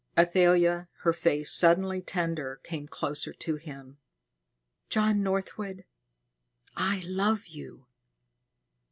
Athalia, 0.17 0.89
her 1.01 1.13
face 1.13 1.51
suddenly 1.51 2.01
tender, 2.01 2.59
came 2.63 2.87
closer 2.87 3.31
to 3.33 3.57
him. 3.57 3.99
"John 4.89 5.21
Northwood, 5.21 5.85
I 6.75 7.03
love 7.05 7.45
you." 7.45 7.85